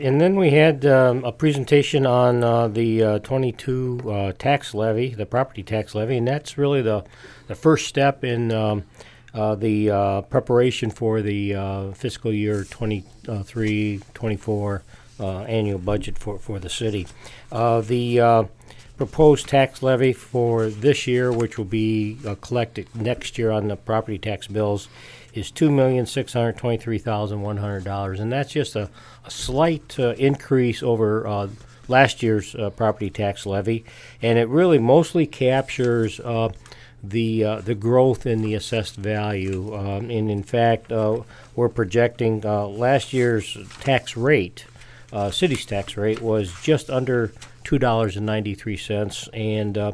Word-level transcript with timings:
And 0.00 0.20
then 0.20 0.34
we 0.34 0.50
had 0.50 0.84
um, 0.86 1.22
a 1.22 1.30
presentation 1.30 2.04
on 2.04 2.42
uh, 2.42 2.66
the 2.66 3.00
uh, 3.00 3.18
22 3.20 4.00
uh, 4.04 4.32
tax 4.32 4.74
levy, 4.74 5.14
the 5.14 5.24
property 5.24 5.62
tax 5.62 5.94
levy, 5.94 6.16
and 6.16 6.26
that's 6.26 6.58
really 6.58 6.82
the, 6.82 7.04
the 7.46 7.54
first 7.54 7.86
step 7.86 8.24
in 8.24 8.50
um, 8.50 8.82
uh, 9.32 9.54
the 9.54 9.90
uh, 9.90 10.22
preparation 10.22 10.90
for 10.90 11.22
the 11.22 11.54
uh, 11.54 11.92
fiscal 11.92 12.32
year 12.32 12.64
23 12.64 14.00
24 14.14 14.82
uh, 15.20 15.40
annual 15.42 15.78
budget 15.78 16.18
for, 16.18 16.38
for 16.38 16.58
the 16.58 16.70
city. 16.70 17.06
Uh, 17.52 17.80
the 17.80 18.20
uh, 18.20 18.44
proposed 18.96 19.48
tax 19.48 19.82
levy 19.82 20.12
for 20.12 20.68
this 20.68 21.06
year, 21.06 21.32
which 21.32 21.58
will 21.58 21.64
be 21.64 22.18
uh, 22.26 22.34
collected 22.36 22.86
next 22.94 23.38
year 23.38 23.50
on 23.50 23.68
the 23.68 23.76
property 23.76 24.18
tax 24.18 24.46
bills, 24.46 24.88
is 25.34 25.50
two 25.50 25.70
million 25.70 26.06
six 26.06 26.32
hundred 26.32 26.56
twenty-three 26.56 26.98
thousand 26.98 27.42
one 27.42 27.56
hundred 27.56 27.84
dollars, 27.84 28.20
and 28.20 28.32
that's 28.32 28.52
just 28.52 28.76
a, 28.76 28.88
a 29.24 29.30
slight 29.30 29.98
uh, 29.98 30.10
increase 30.12 30.82
over 30.82 31.26
uh, 31.26 31.48
last 31.88 32.22
year's 32.22 32.54
uh, 32.54 32.70
property 32.70 33.10
tax 33.10 33.44
levy, 33.44 33.84
and 34.22 34.38
it 34.38 34.48
really 34.48 34.78
mostly 34.78 35.26
captures 35.26 36.20
uh, 36.20 36.48
the 37.02 37.44
uh, 37.44 37.60
the 37.60 37.74
growth 37.74 38.26
in 38.26 38.42
the 38.42 38.54
assessed 38.54 38.96
value, 38.96 39.74
um, 39.74 40.08
and 40.08 40.30
in 40.30 40.42
fact, 40.42 40.92
uh, 40.92 41.20
we're 41.56 41.68
projecting 41.68 42.46
uh, 42.46 42.66
last 42.66 43.12
year's 43.12 43.58
tax 43.80 44.16
rate, 44.16 44.64
uh, 45.14 45.30
city's 45.30 45.64
tax 45.64 45.96
rate 45.96 46.20
was 46.20 46.52
just 46.62 46.90
under 46.90 47.32
two 47.62 47.78
dollars 47.78 48.16
and 48.16 48.26
ninety-three 48.26 48.76
cents, 48.76 49.28
and 49.32 49.78
uh, 49.78 49.92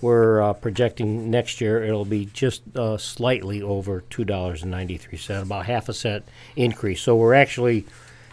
we're 0.00 0.42
uh, 0.42 0.52
projecting 0.54 1.30
next 1.30 1.60
year 1.60 1.84
it'll 1.84 2.04
be 2.04 2.26
just 2.26 2.62
uh, 2.76 2.98
slightly 2.98 3.62
over 3.62 4.02
two 4.10 4.24
dollars 4.24 4.62
and 4.62 4.70
ninety-three 4.70 5.18
cent, 5.18 5.46
about 5.46 5.66
half 5.66 5.88
a 5.88 5.94
cent 5.94 6.24
increase. 6.56 7.00
So 7.00 7.14
we're 7.14 7.34
actually 7.34 7.86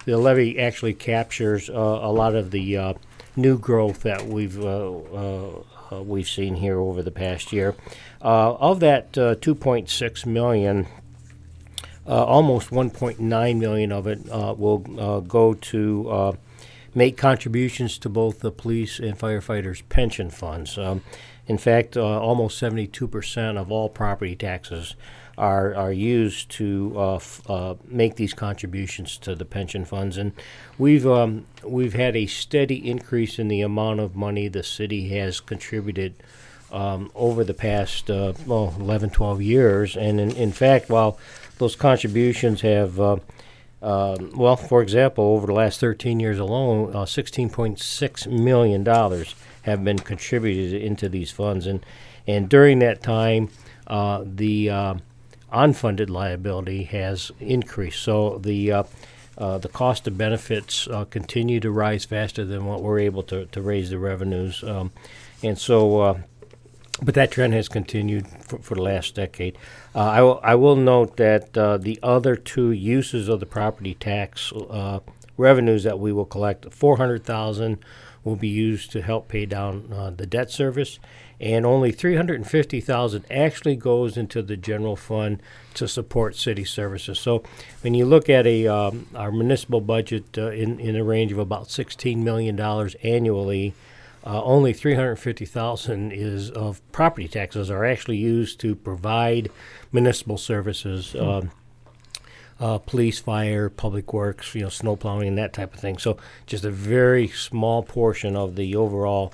the 0.05 0.17
levy 0.17 0.59
actually 0.59 0.93
captures 0.93 1.69
uh, 1.69 1.73
a 1.73 2.11
lot 2.11 2.33
of 2.35 2.51
the 2.51 2.77
uh, 2.77 2.93
new 3.35 3.57
growth 3.57 4.01
that 4.01 4.25
we've 4.25 4.59
uh, 4.59 4.91
uh, 4.91 5.63
uh, 5.91 6.01
we've 6.01 6.29
seen 6.29 6.55
here 6.55 6.79
over 6.79 7.01
the 7.03 7.11
past 7.11 7.51
year. 7.51 7.75
Uh, 8.21 8.53
of 8.55 8.79
that 8.79 9.17
uh, 9.17 9.35
2.6 9.35 10.25
million, 10.25 10.87
uh, 12.07 12.25
almost 12.25 12.69
1.9 12.69 13.59
million 13.59 13.91
of 13.91 14.07
it 14.07 14.19
uh, 14.29 14.53
will 14.57 14.85
uh, 14.99 15.19
go 15.19 15.53
to 15.53 16.09
uh, 16.09 16.33
make 16.93 17.17
contributions 17.17 17.97
to 17.99 18.09
both 18.09 18.39
the 18.39 18.51
police 18.51 18.99
and 18.99 19.17
firefighters' 19.17 19.83
pension 19.89 20.29
funds. 20.29 20.77
Um, 20.77 21.01
in 21.47 21.57
fact, 21.57 21.97
uh, 21.97 22.19
almost 22.19 22.61
72% 22.61 23.57
of 23.57 23.71
all 23.71 23.89
property 23.89 24.35
taxes 24.35 24.95
are, 25.37 25.73
are 25.75 25.91
used 25.91 26.49
to 26.51 26.93
uh, 26.95 27.15
f- 27.15 27.41
uh, 27.49 27.75
make 27.87 28.15
these 28.15 28.33
contributions 28.33 29.17
to 29.17 29.35
the 29.35 29.45
pension 29.45 29.85
funds. 29.85 30.17
And 30.17 30.33
we've, 30.77 31.07
um, 31.07 31.45
we've 31.63 31.93
had 31.93 32.15
a 32.15 32.27
steady 32.27 32.89
increase 32.89 33.39
in 33.39 33.47
the 33.47 33.61
amount 33.61 33.99
of 33.99 34.15
money 34.15 34.47
the 34.47 34.63
city 34.63 35.09
has 35.09 35.39
contributed 35.39 36.13
um, 36.71 37.11
over 37.15 37.43
the 37.43 37.53
past 37.53 38.09
uh, 38.09 38.33
well 38.45 38.75
11 38.79 39.09
12 39.11 39.41
years. 39.41 39.95
And 39.95 40.19
in, 40.19 40.31
in 40.31 40.51
fact 40.51 40.89
while 40.89 41.17
those 41.57 41.75
contributions 41.75 42.61
have 42.61 42.99
uh, 42.99 43.17
um, 43.81 44.31
well 44.35 44.55
for 44.55 44.81
example 44.81 45.23
over 45.23 45.47
the 45.47 45.53
last 45.53 45.79
13 45.79 46.19
years 46.19 46.39
alone 46.39 46.95
uh, 46.95 47.05
16.6 47.05 48.27
million 48.27 48.83
dollars 48.83 49.35
have 49.63 49.83
been 49.83 49.99
contributed 49.99 50.81
into 50.81 51.09
these 51.09 51.31
funds. 51.31 51.67
And 51.67 51.85
and 52.27 52.49
during 52.49 52.79
that 52.79 53.01
time 53.01 53.49
uh, 53.87 54.23
the 54.25 54.69
uh, 54.69 54.93
unfunded 55.51 56.09
liability 56.09 56.83
has 56.83 57.31
increased. 57.39 58.01
So 58.01 58.37
the 58.37 58.71
uh, 58.71 58.83
uh, 59.37 59.57
the 59.57 59.69
cost 59.69 60.07
of 60.07 60.17
benefits 60.17 60.87
uh, 60.87 61.05
continue 61.05 61.59
to 61.59 61.71
rise 61.71 62.05
faster 62.05 62.45
than 62.45 62.65
what 62.65 62.83
we're 62.83 62.99
able 62.99 63.23
to, 63.23 63.45
to 63.47 63.61
raise 63.61 63.89
the 63.89 63.97
revenues. 63.97 64.63
Um, 64.63 64.91
and 65.41 65.57
so 65.57 65.99
uh, 65.99 66.19
but 67.01 67.15
that 67.15 67.31
trend 67.31 67.53
has 67.53 67.67
continued 67.67 68.27
for, 68.27 68.59
for 68.59 68.75
the 68.75 68.81
last 68.81 69.15
decade. 69.15 69.57
Uh, 69.95 70.39
I, 70.43 70.55
will, 70.55 70.75
note 70.75 71.17
that 71.17 71.57
uh, 71.57 71.77
the 71.77 71.99
other 72.03 72.35
two 72.35 72.71
uses 72.71 73.27
of 73.27 73.39
the 73.39 73.45
property 73.45 73.95
tax 73.95 74.51
uh, 74.53 74.99
revenues 75.37 75.83
that 75.83 75.99
we 75.99 76.13
will 76.13 76.25
collect, 76.25 76.71
four 76.71 76.97
hundred 76.97 77.23
thousand, 77.23 77.79
will 78.23 78.35
be 78.35 78.47
used 78.47 78.91
to 78.91 79.01
help 79.01 79.27
pay 79.27 79.45
down 79.45 79.91
uh, 79.91 80.11
the 80.11 80.27
debt 80.27 80.51
service, 80.51 80.99
and 81.39 81.65
only 81.65 81.91
three 81.91 82.15
hundred 82.15 82.35
and 82.35 82.47
fifty 82.47 82.79
thousand 82.79 83.25
actually 83.31 83.75
goes 83.75 84.15
into 84.15 84.41
the 84.41 84.55
general 84.55 84.95
fund 84.95 85.41
to 85.73 85.87
support 85.87 86.35
city 86.35 86.63
services. 86.63 87.19
So, 87.19 87.43
when 87.81 87.95
you 87.95 88.05
look 88.05 88.29
at 88.29 88.45
a 88.45 88.67
um, 88.67 89.07
our 89.15 89.31
municipal 89.31 89.81
budget 89.81 90.37
uh, 90.37 90.51
in 90.51 90.79
in 90.79 90.95
a 90.95 91.03
range 91.03 91.31
of 91.31 91.39
about 91.39 91.71
sixteen 91.71 92.23
million 92.23 92.55
dollars 92.55 92.95
annually 93.03 93.73
uh, 94.25 94.43
only 94.43 94.73
350,000 94.73 96.11
is 96.11 96.51
of 96.51 96.81
property 96.91 97.27
taxes 97.27 97.71
are 97.71 97.85
actually 97.85 98.17
used 98.17 98.59
to 98.59 98.75
provide 98.75 99.49
municipal 99.91 100.37
services, 100.37 101.15
um, 101.15 101.51
uh, 102.59 102.77
police, 102.77 103.19
fire, 103.19 103.69
public 103.69 104.13
works, 104.13 104.53
you 104.53 104.61
know, 104.61 104.69
snow 104.69 104.95
plowing, 104.95 105.27
and 105.27 105.37
that 105.37 105.53
type 105.53 105.73
of 105.73 105.79
thing. 105.79 105.97
So 105.97 106.17
just 106.45 106.63
a 106.63 106.69
very 106.69 107.27
small 107.27 107.81
portion 107.81 108.35
of 108.35 108.55
the 108.55 108.75
overall 108.75 109.33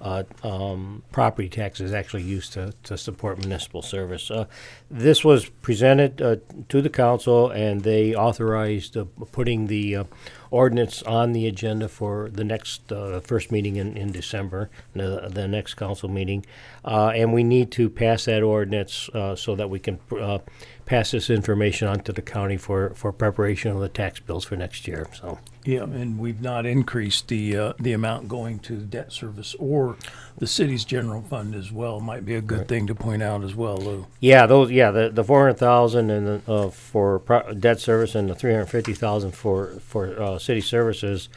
uh, 0.00 0.24
um, 0.42 1.02
property 1.10 1.48
tax 1.48 1.80
is 1.80 1.92
actually 1.92 2.22
used 2.22 2.52
to, 2.52 2.72
to 2.82 2.98
support 2.98 3.38
municipal 3.38 3.82
service. 3.82 4.30
Uh, 4.30 4.44
this 4.90 5.24
was 5.24 5.48
presented 5.48 6.20
uh, 6.20 6.36
to 6.68 6.82
the 6.82 6.90
council, 6.90 7.50
and 7.50 7.82
they 7.82 8.14
authorized 8.14 8.96
uh, 8.96 9.04
putting 9.32 9.66
the 9.66 9.96
uh, 9.96 10.04
ordinance 10.50 11.02
on 11.02 11.32
the 11.32 11.46
agenda 11.46 11.88
for 11.88 12.28
the 12.32 12.44
next 12.44 12.92
uh, 12.92 13.20
first 13.20 13.50
meeting 13.50 13.76
in, 13.76 13.96
in 13.96 14.12
December, 14.12 14.70
the, 14.94 15.28
the 15.30 15.48
next 15.48 15.74
council 15.74 16.08
meeting. 16.08 16.44
Uh, 16.84 17.08
and 17.14 17.32
we 17.32 17.42
need 17.42 17.70
to 17.72 17.90
pass 17.90 18.26
that 18.26 18.42
ordinance 18.42 19.08
uh, 19.10 19.34
so 19.34 19.54
that 19.56 19.68
we 19.68 19.78
can 19.78 19.98
uh, 20.20 20.38
pass 20.84 21.10
this 21.10 21.28
information 21.30 21.88
on 21.88 22.00
to 22.00 22.12
the 22.12 22.22
county 22.22 22.56
for, 22.56 22.90
for 22.94 23.12
preparation 23.12 23.72
of 23.72 23.80
the 23.80 23.88
tax 23.88 24.20
bills 24.20 24.44
for 24.44 24.56
next 24.56 24.86
year. 24.86 25.08
So. 25.12 25.38
Yeah, 25.64 25.82
and 25.82 26.16
we've 26.16 26.40
not 26.40 26.64
increased 26.64 27.26
the, 27.26 27.56
uh, 27.56 27.72
the 27.80 27.92
amount 27.92 28.28
going 28.28 28.60
to 28.60 28.76
debt 28.76 29.12
service 29.12 29.56
or 29.58 29.96
the 30.38 30.46
city's 30.46 30.84
general 30.84 31.22
fund 31.22 31.56
as 31.56 31.72
well. 31.72 31.98
Might 31.98 32.24
be 32.24 32.36
a 32.36 32.40
good 32.40 32.68
thing 32.68 32.86
to 32.86 32.94
point 32.94 33.20
out 33.20 33.42
as 33.42 33.56
well, 33.56 33.76
Lou. 33.76 34.06
Yeah, 34.20 34.46
those. 34.46 34.70
Yeah, 34.70 34.92
the 34.92 35.08
the 35.08 35.24
four 35.24 35.40
hundred 35.40 35.58
thousand 35.58 36.10
and 36.10 36.26
the, 36.26 36.52
uh, 36.52 36.70
for 36.70 37.18
pro- 37.18 37.52
debt 37.54 37.80
service 37.80 38.14
and 38.14 38.30
the 38.30 38.34
three 38.36 38.52
hundred 38.52 38.66
fifty 38.66 38.92
thousand 38.92 39.32
for 39.32 39.80
for 39.80 40.22
uh, 40.36 40.38
city 40.38 40.60
services 40.60 41.28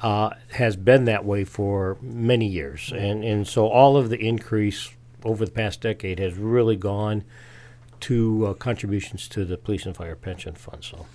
uh, 0.00 0.30
has 0.52 0.76
been 0.76 1.04
that 1.06 1.24
way 1.24 1.44
for 1.44 1.98
many 2.00 2.46
years, 2.46 2.92
and 2.94 3.24
and 3.24 3.46
so 3.46 3.68
all 3.68 3.96
of 3.96 4.10
the 4.10 4.18
increase 4.18 4.90
over 5.24 5.44
the 5.44 5.50
past 5.50 5.80
decade 5.80 6.18
has 6.18 6.34
really 6.34 6.76
gone 6.76 7.24
to 8.00 8.46
uh, 8.46 8.54
contributions 8.54 9.26
to 9.28 9.44
the 9.44 9.56
police 9.56 9.84
and 9.84 9.96
fire 9.96 10.14
pension 10.14 10.54
fund. 10.54 10.84
So, 10.84 11.06